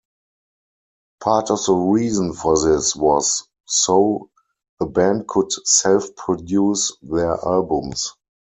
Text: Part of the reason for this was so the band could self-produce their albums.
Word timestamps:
Part 1.21 1.51
of 1.51 1.63
the 1.63 1.75
reason 1.75 2.33
for 2.33 2.59
this 2.59 2.95
was 2.95 3.47
so 3.67 4.31
the 4.79 4.87
band 4.87 5.27
could 5.27 5.51
self-produce 5.51 6.97
their 7.03 7.35
albums. 7.45 8.11